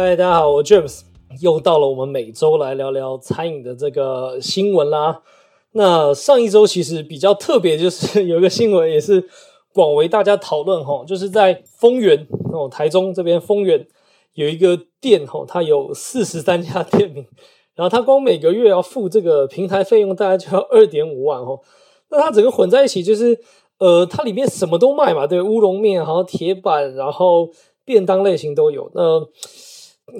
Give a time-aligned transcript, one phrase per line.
[0.00, 1.00] 嗨，大家好，我 James，
[1.40, 5.22] 又到了我们每周来聊聊餐饮的这个新闻啦。
[5.72, 9.28] 那上一周其实比较特别，就是 有一个新闻也是
[9.74, 13.84] 广为大家讨论哈，就是在丰原哦，台中这边丰原
[14.34, 17.26] 有一个店哈，它有四十三家店名，
[17.74, 21.58] 然后它光每个月要付这个平台费用，大概就要二点五万哦。
[22.10, 23.36] 那它整个混在一起，就是
[23.80, 27.50] 呃，它里面什么都卖嘛，对，乌龙面，然后铁板，然后
[27.84, 28.88] 便当类型都有。
[28.94, 29.26] 那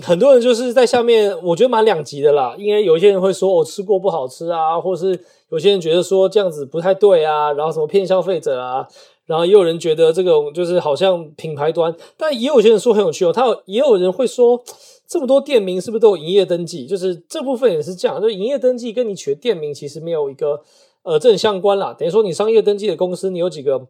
[0.02, 2.55] 很多人就是在下面，我觉得蛮两极的啦。
[2.59, 8.87] 因为有一些人会说我吃过不好吃啊，或是有些人觉得说这样子不太对啊，然后什么骗消费者啊，
[9.24, 13.32] 然后也有人觉得这种就是好像品牌端，但也有些人说很有趣哦。
[13.32, 14.62] 他有也有人会说，
[15.06, 16.84] 这么多店名是不是都有营业登记？
[16.84, 20.60] 就是这部分也是这样，就营业登记跟你取的店名其实没有一个
[21.02, 21.95] 呃正相关啦。
[21.98, 23.87] 等于说你商业登记的公司，你有几个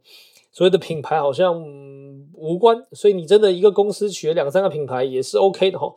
[0.52, 2.07] 所谓的品牌好像。
[2.38, 5.92] 无关，所以你真的一个公司取了两三个品牌也是 OK 的哈。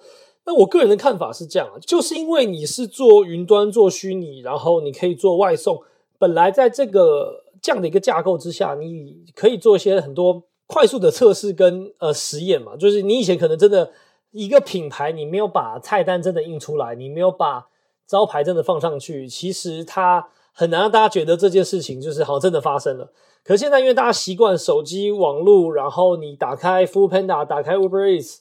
[0.45, 5.79] 那我个人的看法是这样啊，就是因为你是做云端做虚拟，然后你可以做外送，
[6.17, 12.75] 本来在这个这样的一个架构之下，你可以做一些很多快速的测试跟呃实验嘛。
[12.75, 13.91] 就是你以前可能真的
[14.31, 17.67] 一个品牌，你没有把菜单真的印出来，你没有把
[18.07, 23.11] 招牌真的放上去，其实它很难让大家觉得这件事情就是好像真的发生了。
[23.43, 28.37] 可现在，因为大家习惯手机网络，然后你打开 Food Panda，打开 Uber Eats，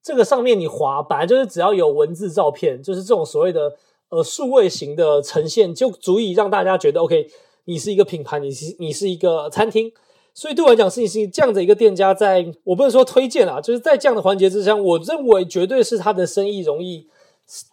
[0.00, 3.72] 这个上面你滑，本来就是只要有文字、照片，就是这种所谓的
[4.08, 7.28] 呃数位型的呈现，就足以让大家觉得 OK，
[7.64, 9.90] 你是一个品牌，你是你是一个餐厅。
[10.32, 17.08] 所以对我来讲，是你是这样的一个店家，在我不能说推荐啦，就是在这样的环节之下，我认为绝对是他的生意容易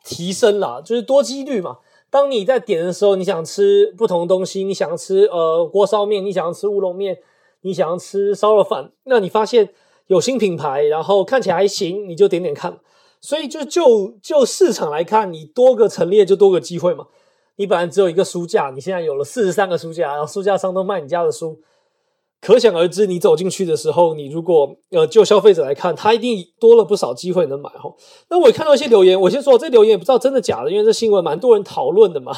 [0.04, 1.78] 提升啦，就是多几率嘛。
[2.14, 7.18] 当你在点的时候，你想吃不同的东西，你想吃呃锅烧面，你想要吃乌龙面，
[7.62, 9.70] 你想要吃烧肉饭，那你发现
[10.06, 12.78] 有新品牌，然后看起来还行，你就点点看。
[13.20, 17.08] 所以就就就市场来看，你多个陈列就多个机会嘛。
[17.56, 21.60] 你本来只有一个书架，你现在有了四十三个书架，然后书架上都卖你家的书。
[22.44, 27.90] 可想而知，你走进去的时候，你如果呃就消费者来看，他一定多了不少机会能买哈。
[28.30, 32.34] 那我也看到一些留言，我先说这留言也不知道真的假的，因为这新闻蛮多人讨论的嘛。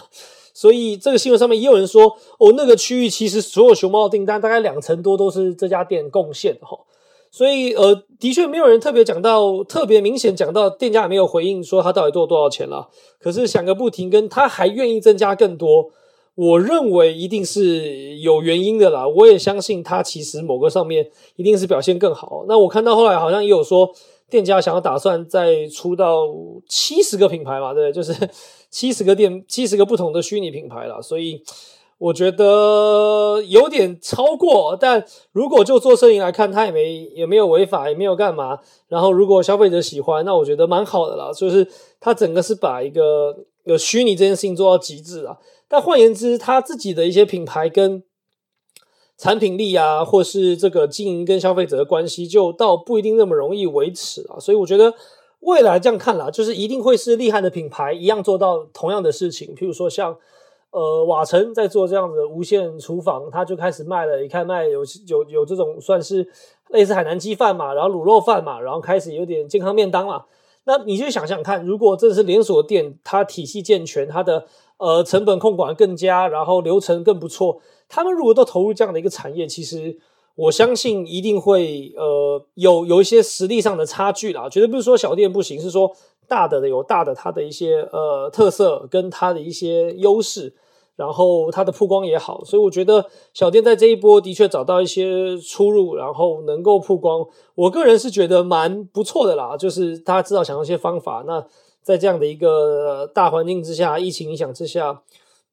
[0.54, 2.04] 所以这个新闻上面也有人说，
[2.38, 6.78] 哦，那个区域其实所有熊猫订单大概两成多都是这家店贡献的哈。
[7.32, 12.90] 所以呃，的确没有人特别讲到特别明显讲到店家也没有回应说他到底多多少钱了。
[13.20, 15.90] 可是想个不停，跟他还愿意增加更多。
[16.36, 22.44] 我认为一定是有原因的啦，我也相信它其实某个上面一定是表现更好。
[22.48, 23.90] 那我看到后来好像也有说，
[24.30, 26.28] 店家想要打算再出到
[26.68, 28.14] 七十个品牌嘛，对，就是
[28.70, 31.02] 七十个店，七十个不同的虚拟品牌了。
[31.02, 31.42] 所以
[31.98, 38.60] 我觉得有点超过，但如果就做生意来看，它也没也没有违法，也没有干嘛。
[38.90, 41.32] 然后如果消费者喜欢，那我觉得蛮好的啦。
[41.32, 41.66] 就是
[42.02, 45.38] 它整个是把一个有虚拟这件事情做到极致啊。
[45.68, 48.04] 但换言之，他自己的一些品牌跟
[49.18, 54.38] 产品力啊，或是这个经营跟消费者的关系，就倒不一定那么容易维持啊。
[54.40, 54.94] 所以我觉得
[55.40, 59.56] 未来这样看啦，就是一定会是厉害的品牌一样做到同样的事情。
[59.56, 60.18] 譬如说像
[60.72, 66.30] 呃瓦城在做这样的无线厨房，他就开始卖了，一看卖有有有这种算是
[66.70, 70.26] 类似海南鸡饭嘛，然后卤肉饭嘛，然后开始有点健康面当了。
[70.66, 74.46] 那你就想想看，如果这是连锁店，它体系健全，它的
[74.78, 77.62] 呃，成本控管更加，然后流程更不错。
[77.88, 79.98] 他们如果都投入这样的一个产业，其实
[80.36, 84.50] 我相信一定会呃有有一些实力上的差距啦。
[84.50, 85.96] 绝对不是说小店不行，是说
[86.28, 90.54] 大的有大的它的一些呃特色跟它的一些优势，
[90.96, 92.44] 然后它的曝光也好。
[92.44, 97.26] 所以我觉得小店在这一波的确找到一些出入，然后能够曝光。
[97.56, 101.46] 我个人是觉得蛮不错的啦，就是大家知道想要一些方法那。
[101.86, 105.04] 在这样的一个大环境之下，疫情影响之下，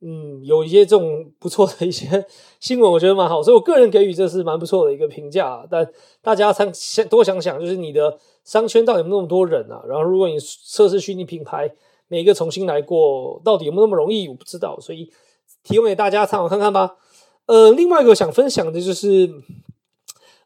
[0.00, 2.24] 嗯，有一些这种不错的一些
[2.58, 5.62] 新闻，我觉得蛮好，所以我个人给予这是蛮不错的一个评价。
[5.70, 5.86] 但
[6.22, 9.84] 大家参想多想想，就是你的商圈到底有那么多人啊？
[9.86, 11.70] 然后如果你测试虚拟品牌，
[12.08, 14.26] 每一个重新来过，到底有没有那么容易？
[14.26, 15.10] 我不知道，所以
[15.62, 16.96] 提供给大家参考看看吧。
[17.46, 19.30] 呃，另外一个想分享的就是，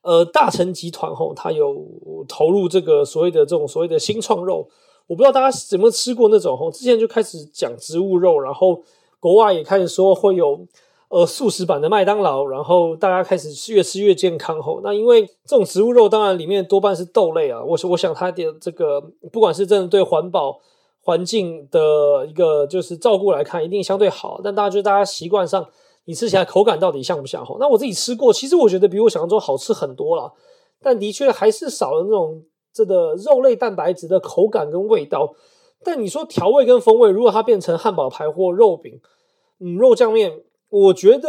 [0.02, 1.86] 呃，大成集团吼，它有
[2.26, 4.68] 投入这个所谓的这种所谓的新创肉。
[5.06, 8.82] 我不知道大家有没有吃过那种吼，之前就开始讲植物肉，然后
[9.20, 10.66] 国外也开始说会有
[11.08, 14.80] 呃素食版的麦当劳，然后大家开始越吃越健康吼。
[14.82, 20.58] 那因为这种植物肉，当然里面多半是豆类啊，我我想它的这个不管是真的对环保
[21.06, 24.40] 环境的一个就是照顾来看，一定相对好。
[24.42, 25.66] 但大家就大家习惯上，
[26.04, 27.58] 你吃起来口感到底像不像吼？
[27.60, 30.32] 那我自己吃过，其实我觉得比我想象中好吃很多了，
[30.82, 32.42] 但的确还是少了那种。
[32.76, 35.32] 这个肉类蛋白质的口感跟味道。
[35.82, 39.00] 但你说调味跟风味，如果它变成汉堡排或肉饼，
[39.60, 41.28] 嗯，肉酱面，我觉得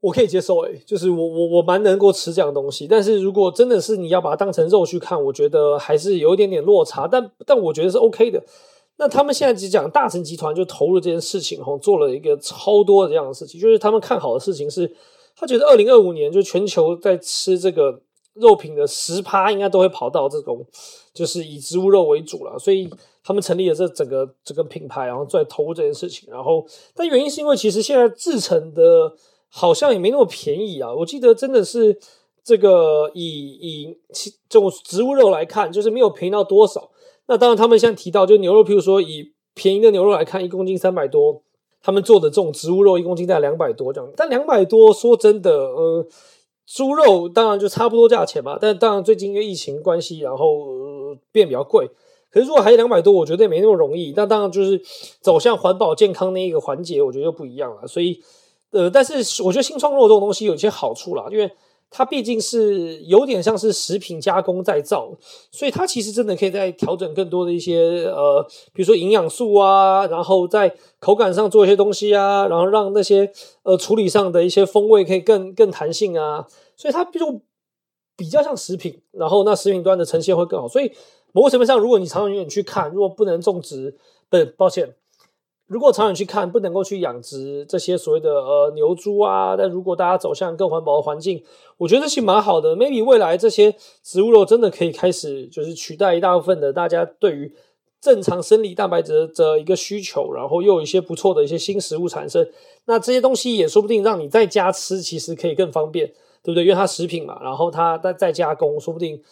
[0.00, 0.58] 我可以接受。
[0.60, 2.86] 诶，就是我我我蛮能够吃这样东西。
[2.86, 7.06] 但是如果真的是你要把它当成肉去看，我觉得还是有一点点落差。
[7.06, 8.42] 但但我觉得是 OK 的。
[8.96, 14.94] 那他们现在只讲大成集团就投入这件事情，吼，做了一个超多的这样的事情，就是他们看好的事情是，
[15.34, 18.02] 他觉得二零二五年就全球在吃这个
[18.34, 20.62] 肉品的十趴应该都会跑到这种，
[21.14, 22.90] 就是以植物肉为主了，所以
[23.24, 26.28] 他们成立了这整个这个品牌，然后在投入这件事情。
[26.30, 29.10] 然后，但原因是因为其实现在制成的
[29.50, 31.98] 好像也没那么便宜啊，我记得真的是
[32.42, 33.98] 这个以以
[34.48, 36.90] 这种植物肉来看，就是没有便宜到多少。
[37.26, 41.42] 那当然，他们现在提到，就牛肉，譬如说以便宜的牛肉来看，一公斤三百多，
[41.82, 44.10] 他们做的这种植物肉一公斤在两百多这样。
[44.16, 46.06] 但两百多，说真的，呃，
[46.66, 48.58] 猪肉当然就差不多价钱嘛。
[48.60, 50.46] 但当然，最近因为疫情关系，然后
[51.30, 51.88] 变比较贵。
[52.32, 54.12] 可是如果还有两百多，我觉得也没那么容易。
[54.16, 54.80] 那当然就是
[55.20, 57.86] 走向环保健康那一个环节，我觉得又不一样了。
[57.86, 58.20] 所以，
[58.70, 61.50] 呃，但是我觉得新创肉这种东西有一些好处啦，因为。
[61.92, 65.12] 它毕竟是有点像是食品加工再造，
[65.50, 68.40] 所以它其实真的可以在调整更多的一些呃，
[68.72, 73.32] 比如说营养素啊，然后在口感上做一些东西啊，然后让那些
[73.64, 76.46] 呃处理上的一些风味可以更更弹性啊，
[76.76, 77.40] 所以它就
[78.16, 80.68] 比较像食品，然后那食品端的呈现会更好。
[80.68, 80.92] 所以
[81.32, 83.96] 某个层面上，如果你长远远去看，如果不能种植，
[84.28, 84.94] 不，抱歉。
[85.70, 91.44] 如果长远去看，不能够去养殖这些所谓的呃牛猪啊，但如果大家走向更环保的环境，
[91.76, 92.74] 我觉得这些蛮好的。
[92.74, 97.54] maybe 未来这些植物肉真的可以开始就是取代一大部分的大家对于
[98.00, 102.44] 正常生理蛋白质的一个需求，然后又有一些不错的一些新食物产生。
[102.86, 106.08] 那这些东西也说不定让你在家吃，其实可以更方便，
[106.42, 106.64] 对不对？
[106.64, 109.22] 因为它食品嘛，然后它在再加工，说不定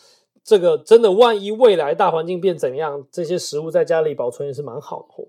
[0.44, 5.24] 这个真的万一未来大环境变怎样，这些食物在家里保存也是蛮好的。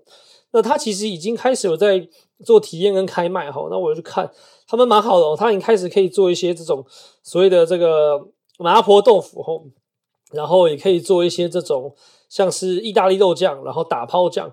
[0.52, 2.08] 那他其实已经开始有在
[2.44, 4.28] 做体验跟开卖哈，那我就去看
[4.66, 6.84] 他们蛮好的哦，他已经开始可以做一些这种
[7.22, 8.26] 所谓的这个
[8.58, 9.52] 麻婆豆腐哈，
[10.32, 11.94] 然后也可以做一些这种
[12.28, 14.52] 像是意大利肉酱，然后打抛酱，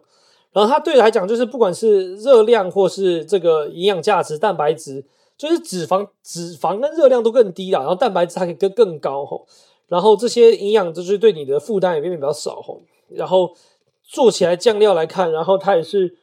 [0.52, 5.04] 然后它对来讲就是不管是热量或是这个营养价值、蛋白质，
[5.36, 9.36] 就是脂肪、脂肪跟热量都更低啦，然后蛋白质它可以更更高哈，
[9.88, 12.76] 然后这些营养就是对你的负担也变得比较少哈，
[13.10, 13.52] 然后。
[14.08, 16.16] 做起来酱料来看，然后它也是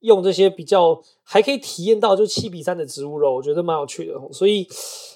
[0.00, 4.14] 用这些比较还可以体验到就七比三的植物肉，我觉得蛮有趣的。
[4.30, 4.68] 所以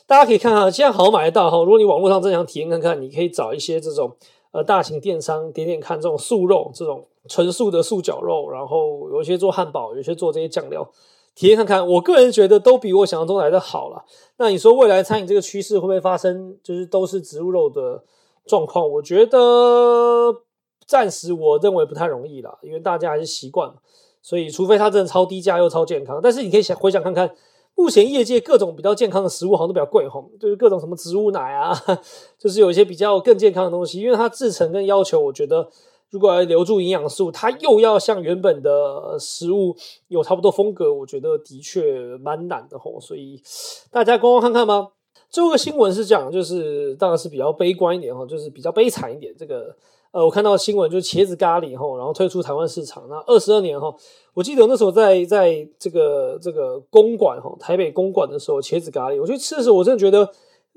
[0.07, 1.59] 大家可以看看，现在好买得到哈。
[1.59, 4.17] 如果你网络上真想体验看看，你可以找一些这种
[4.53, 10.91] 呃大型电商点点看这种素肉，这种纯素的素绞肉，然后有一些做汉堡，有些做这些酱料，
[11.35, 11.87] 体验看看。
[11.87, 14.05] 我个人觉得都比我想象中来的好了。
[14.39, 18.03] 那你说未来餐饮这个趋势会不会发生，就是都是植物肉的
[18.47, 18.91] 状况？
[18.93, 20.43] 我觉得。
[20.87, 23.75] 暂时我认为不太容易啦，因为大家还是习惯了，
[24.23, 26.21] 所以除非它真的超低价又超健康。
[26.23, 27.35] 但是你可以想回想看看，
[27.75, 31.75] 目前业界各种比较健康的食物好像都比较贵哈，就是各种什么植物奶啊，
[32.39, 35.69] 就是有一些比较更健康的东西，因为它制成跟要求，我觉得
[36.11, 39.75] 如果要留住营养素，它又要像原本的食物
[40.07, 43.01] 有差不多风格，我觉得的确蛮难的吼。
[43.01, 43.43] 所以
[43.91, 44.91] 大家观望看看吧。
[45.29, 49.75] 最后个新闻是讲，就是当然是比较悲观一点哈，就是比较悲惨一点这个。
[50.15, 53.05] 呃，我看到新闻就是茄子咖喱哈，然后退出台湾市场。
[53.09, 53.93] 那二十二年哈，
[54.33, 60.25] 我记得那时候在在这个这个公馆哈，台北公馆的时候，茄子咖喱，我去吃的时候，我真的觉得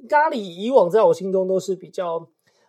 [0.09, 2.27] 咖喱以往在我心中都是比较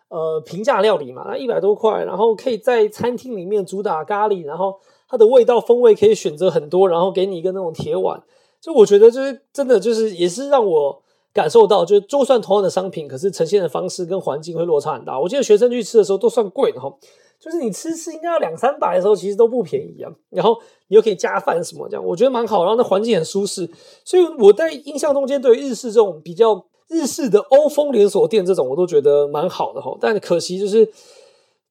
[0.09, 4.75] 呃平价料理嘛，那一百多块，然后可以在餐厅里面主打咖喱，然后
[5.07, 8.21] 它的味道风味可以选择很多，然后给你一个那种铁碗，
[8.61, 11.01] 就我觉得就是真的就是也是让我。
[11.31, 15.19] 感受到，就就算同样的商品，可是呈现的方式跟环境会落差很大。
[15.19, 16.91] 我记得学生去吃的时候都算贵的哈，
[17.39, 20.11] 就是你吃吃应该要两三百的时候，其实都不便宜啊。
[20.31, 20.57] 然后
[20.87, 22.63] 你又可以加饭什么这样，我觉得蛮好。
[22.63, 23.69] 然后那环境很舒适，
[24.03, 29.95] 所以我在印象中间对于日式这种比较日式的欧风连锁店这种，我都觉得蛮好的哈。
[30.01, 30.91] 但可惜就是，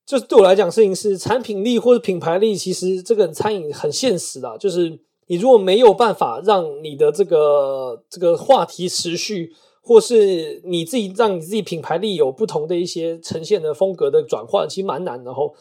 [0.07, 5.01] 就是对我来讲，事情是产品力或者品牌力，其实这个餐饮很现实的，就是。
[5.29, 15.33] 你如果没有办法让你的这个这个话题持续，或是你自己让你自己品牌力有不同的一些呈现的风格的转换，其实蛮难的。
[15.33, 15.55] 吼，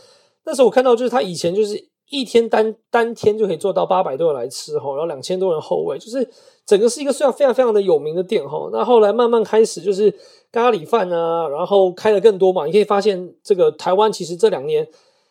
[0.45, 6.27] 那时候我看到就是他以前就是一天单单天就可以做到八百多人来吃，吼，然后两千多人后位，就是
[6.65, 8.69] 整个是一个非常非常非常的有名的店，吼。
[8.71, 10.13] 那后来慢慢开始就是
[10.51, 12.65] 咖喱饭啊，然后开的更多嘛。
[12.65, 14.87] 你可以发现这个台湾其实这两年。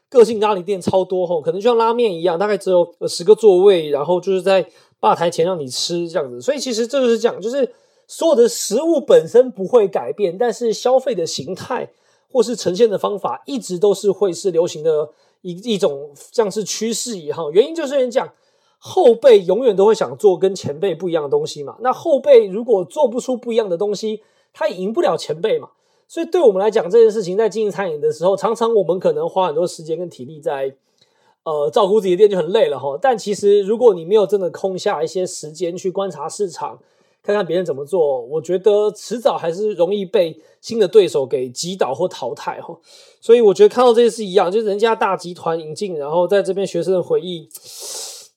[0.08, 4.64] 个性咖喱店超多吼，可能就像拉面一样，大概只有十个座位，然后就是在
[5.00, 6.40] 吧台前让你吃这样子。
[6.40, 7.74] 所以其实这就是讲，就是
[8.06, 11.90] 所有的食物本身不会改变，但是消费的形态
[12.30, 15.10] 或是呈现的方法，一直都是会是流行的
[15.42, 17.50] 一一种像是趋势一样。
[17.52, 18.32] 原因就是人讲
[18.78, 21.76] 后辈永远都会想做跟前辈不一样的东西嘛。
[21.80, 24.22] 那后辈如果做不出不一样的东西，
[24.52, 25.70] 他赢不了前辈嘛。
[26.08, 30.76] 所以对我们来讲，这件事情在经营餐饮的时候，常常我们可能花很多时间跟体力在
[31.42, 32.96] 呃照顾自己的店就很累了哈。
[33.02, 36.78] 但其实如果你没有真的空下一些时间去观察市场，
[37.24, 42.78] 看看别人怎么做，我觉得迟早还是容易被新的对手给击倒或淘汰哈。
[43.20, 47.48] 所以我觉得看到这些是一样，就是人家大集团引进，然后在这边学生的回忆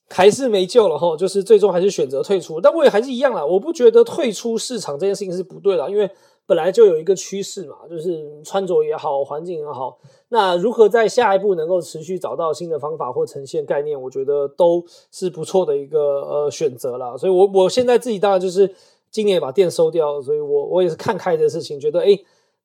[0.08, 1.16] 还是没救了哈。
[1.16, 6.10] 就是最终还是选择退出，但我也还是一样啦，我不觉得退出市场这件事情是不对的，因为。
[6.50, 9.96] 本来就有一个趋势嘛，就是穿着也好，环境也好，
[10.30, 17.16] 那如何在下一步能够持续找到新的方法或呈现概念，我觉得都是不错的一个呃选择啦。
[17.16, 18.74] 所以，我我现在自己当然就是
[19.12, 22.18] 今年也把店收掉，所以我我也是看开的事情，觉得哎，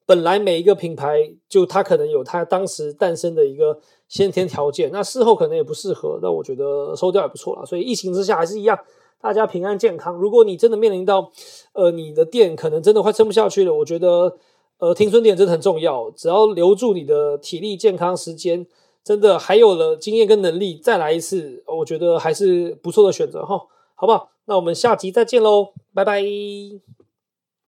[0.07, 3.77] 本来每一个品牌就它可能有它当时诞生的一个
[4.07, 7.63] 先天条件，那事后可能也不适合，那我觉得收掉也不错啦。
[7.63, 8.79] 所以疫情之下还是一样。
[9.25, 10.13] 大家平安健康。
[10.13, 11.31] 如果你真的面临到，
[11.73, 14.37] 呃，你的店可能真的快撑不下去了，我觉得，
[14.77, 16.11] 呃，停损点真的很重要。
[16.11, 18.67] 只要留住你的体力、健康、时间，
[19.03, 23.65] 真的还有了经验跟能力，再来一次，我觉得还是不错的选择哈。
[23.95, 24.29] 好不好？
[24.45, 26.21] 那我们下集再见喽，拜拜。